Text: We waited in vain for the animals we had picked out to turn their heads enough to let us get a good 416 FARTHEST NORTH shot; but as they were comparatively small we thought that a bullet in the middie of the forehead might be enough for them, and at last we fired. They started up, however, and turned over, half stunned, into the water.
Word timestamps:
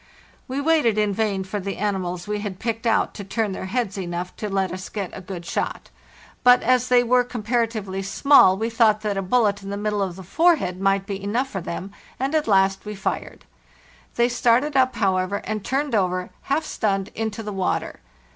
We 0.47 0.59
waited 0.61 0.97
in 0.97 1.13
vain 1.13 1.43
for 1.43 1.59
the 1.59 1.77
animals 1.77 2.27
we 2.27 2.39
had 2.39 2.57
picked 2.57 2.87
out 2.87 3.13
to 3.13 3.23
turn 3.23 3.51
their 3.51 3.67
heads 3.67 3.99
enough 3.99 4.35
to 4.37 4.49
let 4.49 4.71
us 4.71 4.89
get 4.89 5.11
a 5.13 5.21
good 5.21 5.45
416 5.45 5.53
FARTHEST 5.53 5.93
NORTH 5.93 6.41
shot; 6.41 6.43
but 6.43 6.63
as 6.67 6.87
they 6.87 7.03
were 7.03 7.23
comparatively 7.23 8.01
small 8.01 8.57
we 8.57 8.71
thought 8.71 9.01
that 9.01 9.15
a 9.15 9.21
bullet 9.21 9.61
in 9.61 9.69
the 9.69 9.77
middie 9.77 10.01
of 10.01 10.15
the 10.15 10.23
forehead 10.23 10.81
might 10.81 11.05
be 11.05 11.23
enough 11.23 11.49
for 11.51 11.61
them, 11.61 11.91
and 12.19 12.33
at 12.33 12.47
last 12.47 12.83
we 12.83 12.95
fired. 12.95 13.45
They 14.15 14.27
started 14.27 14.75
up, 14.75 14.95
however, 14.95 15.35
and 15.43 15.63
turned 15.63 15.93
over, 15.93 16.31
half 16.49 16.63
stunned, 16.65 17.11
into 17.13 17.43
the 17.43 17.53
water. 17.53 17.99